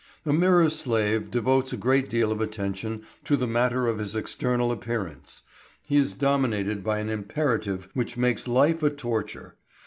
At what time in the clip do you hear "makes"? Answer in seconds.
8.17-8.47